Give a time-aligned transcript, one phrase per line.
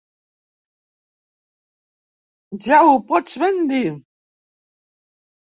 [2.69, 3.93] Ja ho pots ben dir.